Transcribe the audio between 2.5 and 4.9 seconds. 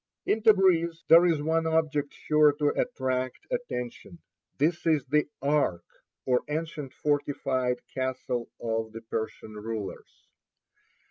to attract attention. This